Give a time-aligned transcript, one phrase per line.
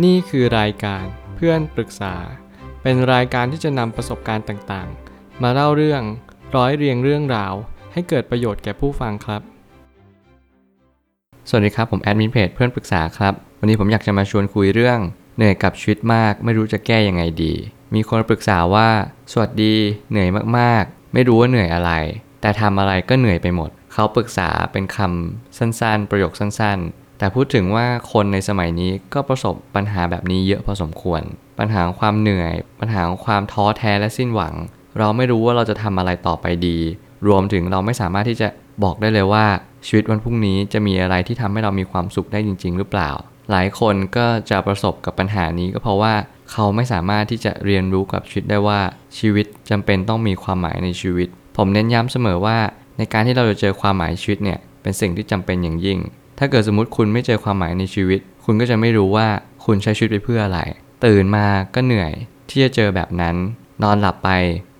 [0.00, 1.04] นี่คือรายการ
[1.36, 2.14] เพื่อนปรึกษา
[2.82, 6.02] เป็นรายการที่จะนำประสบการณ์ต่างๆ มาเล่าเรื่อง
[6.56, 7.54] ร้อยเรียงเรื่องราว
[7.92, 9.42] ให้เกิดประโยชน์แก่ผู้ฟังครับ
[11.48, 14.98] สวัสดีครับ ผมแอดมินเพจเพื่อนปรึกษาครับ วันนี้ผมอยากจะมาชวนคุยเรื่อง
[15.36, 17.54] เหนื่อยกับชีวิตมากไม่รู้จะแก้ยังไงดี
[17.94, 18.88] มีคนปรึกษาว่า
[19.32, 19.74] สวัสดี
[20.10, 20.28] เหนื่อย
[20.58, 21.92] มากๆ ไม่รู้ว่าเหนื่อยอะไร
[22.40, 31.22] แต่ทำอะไรก็เหนื่อยไปหมด เขาปรึกษาเป็นคำสั้นๆ ประโยคสั้นๆ แต่พูดถึงว่าคนในสมัยนี้ก็ประสบปัญหาแบบนี้เยอะพอสมควร
[31.58, 34.54] ปัญหาความเหนื่อย ปัญหาความท้อแท้และสิ้นหวัง
[34.98, 36.78] เราไม่รู้ว่าเราจะทำอะไรต่อไปดี
[37.26, 38.48] รวมถึงเราไม่สามารถที่จะ
[38.84, 39.46] บอกได้เลยว่า
[39.86, 43.10] ชีวิตวันพรุ่งนี้จะมีอะไรที่ทำให้เรามีความสุขได้จริง ๆ หรือเปล่า
[43.50, 46.14] หลายคนก็จะประสบกับปัญหานี้ก็เพราะว่า
[46.50, 48.80] เขาไม่สามารถที่จะเรียนรู้กับชีวิตได้ว่า
[49.18, 52.58] ชีวิตจำเป็นต้องมีความหมายในชีวิต ผมเน้นย้ำเสมอว่า
[52.98, 56.00] ในการที่เราจะเจอความหมายชีวิตเนี่ยเป็นสิ่งที่จำเป็นอย่างยิ่ง
[56.44, 59.28] ถ้าเกิดสมมติคุณไม่เจอความหมายในชีวิต คุณก็จะไม่รู้ว่า
[59.64, 60.60] คุณใช้ชีวิตไปเพื่ออะไร
[61.04, 62.12] ตื่นมาก็เหนื่อย
[62.50, 63.36] ที่จะเจอแบบนั้น
[63.82, 64.30] นอนหลับไป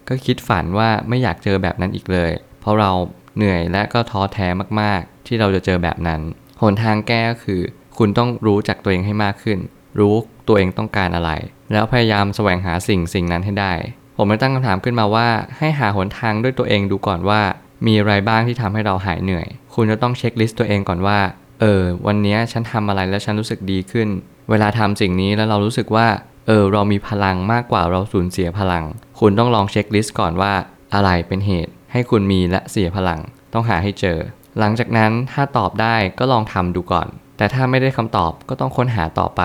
[0.09, 2.91] ก็คิดฝันว่าไม่อยากเจอแบบนั้นอีกเลย เพราะเรา
[3.37, 4.49] เหนื่อยและก็ท้อแท้
[4.81, 6.21] มากๆ ที่เราจะเจอแบบนั้น
[6.63, 7.61] หนทางแก้ก็คือ
[7.99, 9.59] คุณต้องรู้จักตัวเองให้มากขึ้น
[9.99, 10.15] รู้
[10.49, 11.31] ตัวเองต้องการอะไร
[11.73, 13.73] แล้วพยายามแสวงหาสิ่งสิ่งนั้นให้ได้
[14.17, 17.41] ผมเลยตั้งคำถามขึ้นมาว่า ให้หาหนทางด้วยตัวเองดูก่อนว่า
[17.87, 21.19] มีอะไรบ้างที่ทำให้เราหายเหนื่อย คุณจะต้องเช็คลิสต์ตัวเองก่อนว่า
[21.65, 24.09] เออวันนี้ฉันทำอะไรแล้วฉันรู้สึกดีขึ้น
[24.51, 26.07] เวลาทำสิ่งนี้แล้วเรารู้สึกว่า
[26.47, 28.85] เออเรามีพลังมากกว่าเราสูญเสียพลัง
[29.21, 30.53] คุณต้องลองเช็คลิสต์ก่อนว่า
[30.95, 33.21] อะไรเป็นเหตุ ให้คุณมีและเสียพลัง
[33.53, 34.19] ต้องหาให้เจอ
[34.59, 39.43] หลังจากนั้นถ้าตอบได้ก็ลองทำดูก่อน แต่ถ้าไม่ได้คำตอบก็ต้องค้นหาต่อไป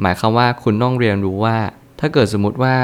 [0.00, 1.56] หมายความว่าคุณต้องเรียนรู้ว่า
[2.00, 2.76] ถ้าเกิดสมมติว่า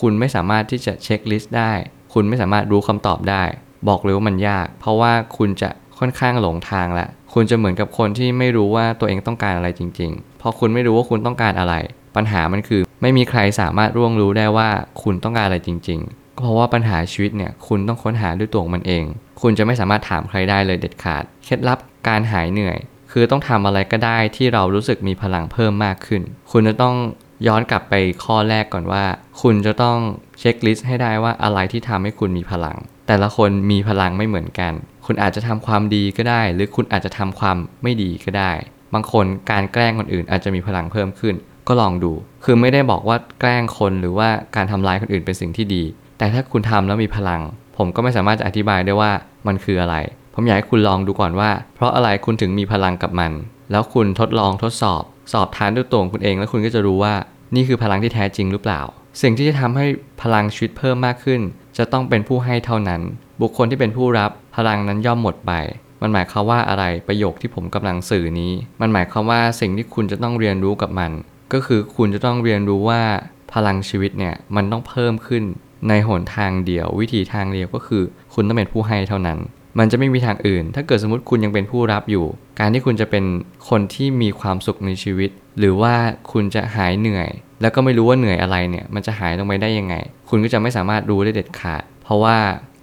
[0.00, 1.72] คุณไม่สามารถที่จะเช็คลิสต์ได้
[2.14, 3.44] คุณไม่สามารถรู้คำตอบได้
[3.88, 5.70] บอกเลยว่ามันยาก เพราะว่าคุณจะ
[6.04, 11.74] ค่อนข้างหลงทางแล้วคุณจะเหมือนกับคนที่ไม่รู้ว่าตัวเองต้องการอะไรจริงๆ เพอคุณไม่รู้ว่าคุณต้องการอะไร
[12.16, 14.68] ปัญหามันคือ ไม่มีใครสามารถร่วงรู้ได้ว่า
[15.02, 19.04] คุณต้องการอะไรจริงๆก็เพราะว่าปัญหาชีวิตเนี่ยคุณต้องค้นหาด้วยตัวของมันเอง
[19.42, 22.78] คุณจะไม่สามารถถามใครได้เลยเด็ดขาด เคล็ดลับการหายเหนื่อย
[23.12, 26.94] คือต้องทำอะไรก็ได้ที่เรารู้สึกมีพลังเพิ่มมากขึ้น คุณจะต้อง
[27.46, 29.04] ย้อนกลับไปข้อแรกก่อนว่า
[29.42, 29.98] คุณจะต้อง
[30.40, 32.76] เช็คลิสต์ให้ได้ว่าอะไรที่ทำให้คุณมีพลัง
[33.08, 34.72] แต่ละคนมีพลังไม่เหมือนกัน
[35.06, 38.52] คุณอาจจะทำความดีก็ได้ หรือคุณอาจจะทำความไม่ดีก็ได้
[38.94, 41.34] บางคนการแกล้งคนอื่นอาจจะมีพลังเพิ่มขึ้น
[41.68, 42.12] ก็ลองดู
[42.44, 45.82] คือไม่ได้บอกว่าแกล้งคนหรือว่าการทำร้ายคนอื่นเป็นสิ่งที่ดี
[46.18, 47.40] แต่ถ้าคุณทำแล้วมีพลัง
[47.76, 49.10] ผมก็ไม่สามารถจะอธิบายได้ว่า
[49.46, 49.96] มันคืออะไร
[50.34, 53.32] ผมอยากให้คุณลองดูก่อนว่า เพราะอะไรคุณถึงมีพลังกับมัน
[53.70, 57.14] แล้วคุณทดลองทดสอบ สอบทานด้วยตัวคุณเอง แล้วคุณก็จะรู้ว่า
[57.54, 58.80] นี่คือพลังที่แท้จริงหรือเปล่า
[59.22, 59.86] สิ่งที่จะทำให้
[60.22, 61.40] พลังชีวิตเพิ่มมากขึ้น
[61.78, 63.00] จะต้องเป็นผู้ให้เท่านั้น
[63.40, 65.52] บุคคลที่เป็นผู้รับ พลังนั้นย่อมหมดไป
[66.02, 71.12] มันหมายความว่าอะไรประโยคที่ผมกำลังสื่อนี้ มันหมายความว่าสิ่งที่คุณจะต้องเรียนรู้กับมัน
[71.52, 73.02] ก็คือคุณจะต้องเรียนรู้ว่า
[73.52, 75.44] พลังชีวิตเนี่ยมันต้องเพิ่มขึ้น
[75.88, 78.02] ในหนทางเดียว วิธีทางเดียวก็คือ
[78.34, 79.38] คุณต้องเป็นผู้ให้เท่านั้น
[79.78, 82.26] มันจะไม่มีทางอื่น ถ้าเกิดสมมติคุณยังเป็นผู้รับอยู่
[82.60, 83.24] การที่คุณจะเป็น
[83.68, 85.94] คนที่มีความสุขในชีวิต หรือว่า
[86.32, 87.28] คุณจะหายเหนื่อย
[87.60, 89.94] แล้วก็ไม่รู้ว่าเหนื่อยอะไรเนี่ย มันจะหายลงไปได้ยังไง
[90.28, 92.36] คุณก็จะไม่สามารถรู้ได้เด็ดขาด เพราะว่า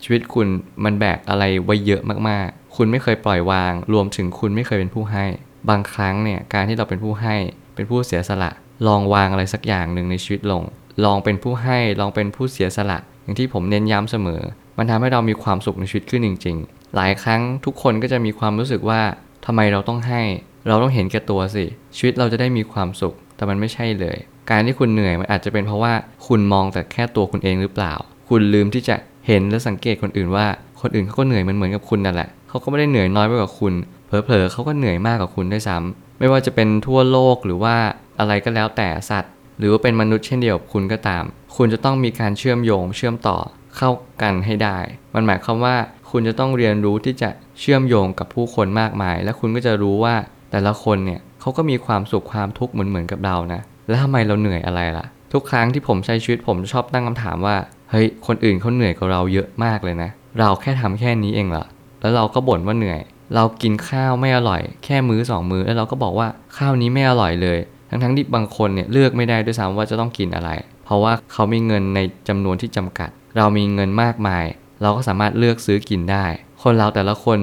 [0.03, 0.47] ชีวิตคุณ
[0.83, 5.25] มันแบกอะไรไว้เยอะมากๆ คุณไม่เคยปล่อยวาง รวมถึงคุณไม่เคยเป็นผู้ให้
[5.69, 7.35] บางครั้งเนี่ยการที่เราเป็นผู้ให้
[7.75, 8.51] เป็นผู้เสียสละ
[8.87, 10.63] ลองวางอะไรสักอย่างหนึ่งในชีวิตลง
[11.05, 14.41] ลองเป็นผู้ให้ ลองเป็นผู้เสียสละ อย่างที่ผมเน้นย้ำเสมอ
[14.77, 19.01] มันทำให้เรามีความสุขในชีวิตขึ้นจริง ๆ หลายครั้งทุกคนก็จะมีความรู้สึกว่า
[19.45, 20.21] ทำไมเราต้องให้
[20.67, 21.65] เราต้องเห็นแก่ตัวสิ
[21.97, 24.17] ชีวิตเราจะได้มีความสุข แต่มันไม่ใช่เลย
[24.49, 25.93] การที่คุณเหนื่อยมันอาจจะเป็นเพราะว่า
[26.27, 27.93] คุณมองแต่แค่ตัวคุณเองหรือเปล่า
[28.29, 28.95] คุณลืมที่จะ
[29.27, 30.45] เห็นและสังเกตคนอื่นว่า
[30.81, 33.73] คนอื่นเขาก็เหนื่อยมันเหมือนกับคุณนั่นแหละเขาก็ไม่ได้เหนื่อยน้อยไปกว่าคุณ
[34.07, 37.75] เผลอๆเขาก็เหนื่อยมากกว่าคุณด้วยซ้ำไม่ว่าจะเป็นทั่วโลกหรือว่า
[38.19, 41.23] อะไรก็แล้วแต่สัตว์ หรือว่าเป็นมนุษย์เช่นเดียวกับคุณก็ตาม
[41.55, 43.37] คุณจะต้องมีการเชื่อมโยงเชื่อมต่อ
[43.77, 43.89] เข้า
[44.21, 44.77] กันให้ได้
[45.13, 45.75] มันหมายความว่า
[46.11, 50.15] คุณจะต้องเรียนรู้ที่จะเชื่อมโยงกับผู้คนมากมาย และคุณก็จะรู้ว่า
[50.51, 57.55] แต่ละคนเนี่ยเขาก็มีความสุขความทุกข์เหมือนเหมือนกับเรานะ แล้วทำไมเราเหนื่อยอะไรล่ะ ทุกครั้งที่ผมใช้ชีวิตผมชอบตั้งคำถามว่า
[57.91, 60.09] เฮ้ยคนอื่นเขาเหนื่อยกว่าเราเยอะมากเลยนะ
[60.39, 61.65] เราแค่ทำแค่นี้เองเหรอ
[62.01, 62.99] แล้วเราก็บ่นว่าเหนื่อย
[63.35, 66.27] เรากินข้าวไม่อร่อย แค่มื้อสองมื้อแล้วเราก็บอกว่า
[66.57, 67.59] ข้าวนี้ไม่อร่อยเลย
[67.89, 70.49] ทั้งๆที่บางคนเนี่ยเลือกไม่ได้ด้วยซ้ำว่าจะต้องกินอะไร
[70.85, 74.45] เพราะว่าเขามีเงินในจำนวนที่จำกัด เรามีเงินมากมาย
[74.81, 76.25] เราก็สามารถเลือกซื้อกินได้
[76.63, 77.39] คนเราแต่ละคน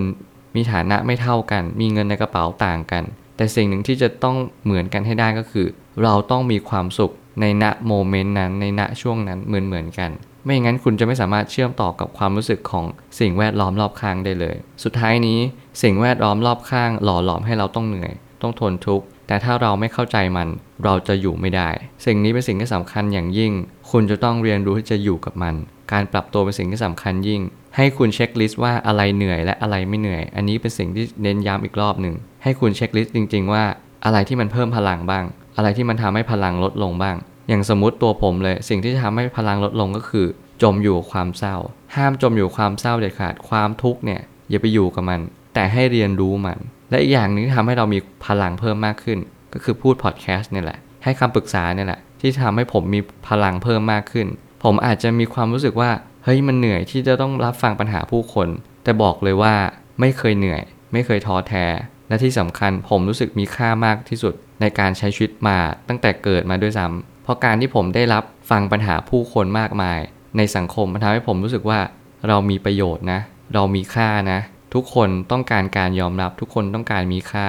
[0.54, 3.04] มีฐานะไม่เท่ากัน มีเงินในกระเป๋าต่างกัน
[3.36, 5.66] แต่สิ่งหนึ่งที่จะต้องเหมือนกันให้ได้ก็คือ
[6.02, 10.10] เราต้องมีความสุขในณโมเมนต์นั้นในณช่วงนั้นเหมือนเหมือนกัน
[10.44, 12.84] ไม่อย่างนั้นคุณจะไม่สามารถเชื่อมต่อกับความรู้สึกของ
[13.20, 15.38] สิ่งแวดล้อมรอบข้างได้เลย สุดท้ายนี้
[15.82, 18.12] สิ่งแวดล้อมรอบข้าง หล่อหลอมให้เราต้องเหนื่อย
[18.42, 20.48] ต้องทนทุกข์ แต่ถ้าเราไม่เข้าใจมัน
[20.84, 21.68] เราจะอยู่ไม่ได้
[22.06, 23.52] สิ่งนี้เป็นสิ่งที่สำคัญอย่างยิ่ง
[23.90, 25.54] คุณจะต้องเรียนรู้ที่จะอยู่กับมัน
[25.92, 27.40] การปรับตัวเป็นสิ่งที่สำคัญยิ่ง
[27.76, 33.64] ให้คุณเช็คลิสต์ว่าอะไรเหนื่อยและอะไรไม่เหนื่อย อันนี้เป็นสิ่งที่เน้นย้ำอีกรอบหนึ่ง ให้คุณเช็คลิสต์จริง ๆ ว่า
[34.04, 35.24] อะไรที่มันเพิ่มพลังบ้าง
[35.56, 37.16] อะไรที่มันทำให้พลังลดลงบ้าง
[37.48, 40.26] อย่างสมมติตัวผมเลย สิ่งที่จะทำให้พลังลดลงก็คือ
[40.62, 41.56] จมอยู่ความเศร้า
[41.96, 45.20] ห้ามจมอยู่ความเศร้าเด็ดขาดความทุกข์เนี่ยอย่าไปอยู่กับมัน
[45.54, 46.58] แต่ให้เรียนรู้มัน
[46.90, 49.18] และอีกอย่างนึงที่ทำให้เรามีพลังเพิ่มมากขึ้น
[49.52, 54.26] ก็คือพูดพอดแคสต์นี่แหละให้คำปรึกษาเนี่ยแหละที่ทำให้ผมมีพลังเพิ่มมากขึ้น
[54.64, 55.90] ผมอาจจะมีความรู้สึกว่า
[56.24, 58.48] เฮ้ยมันเหนื่อยที่จะต้องรับฟังปัญหาผู้คน
[58.84, 59.54] แต่บอกเลยว่า
[60.00, 60.62] ไม่เคยเหนื่อย
[60.92, 61.64] ไม่เคยท้อแท้
[62.08, 65.58] และที่สำคัญผมรู้สึกมีค่ามากที่สุดในการใช้ชีวิตมา
[65.88, 69.98] ตั้งแต่เกิดมาด้วยซ้ำ เพราะการที่ผมได้รับฟังปัญหาผู้คนมากมาย
[70.36, 71.80] ในสังคมมันทำให้ผมรู้สึกว่า
[72.28, 73.20] เรามีประโยชน์นะ
[73.54, 74.38] เรามีค่านะ
[74.74, 77.46] ทุกคนต้องการการยอมรับ ทุกคนต้องการมีค่า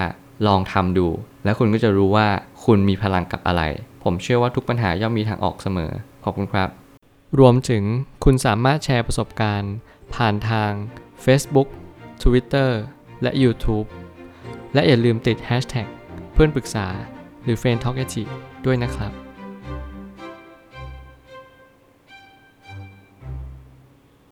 [0.48, 1.08] ลองทำดู
[1.44, 2.28] แล้วคุณก็จะรู้ว่า
[2.66, 3.64] คุณมีพลังกับอะไร
[4.04, 5.92] ผมเชื่อว่าทุกปัญหาย่อมมีทางออกเสมอ
[6.24, 6.70] ขอบคุณครับ
[7.40, 7.84] รวมถึง
[8.24, 9.74] คุณสามารถแชร์ประสบการณ์
[10.16, 10.72] ผ่านทาง
[11.26, 11.68] Facebook
[12.24, 12.70] Twitter
[13.22, 13.88] และ YouTube
[14.74, 15.88] และอย่าลืมติด Hashtag
[16.34, 16.88] เพื่อนปรึกษา
[17.44, 17.96] หรือ f r ร e n d Talk
[18.68, 19.29] ด้วยนะครับ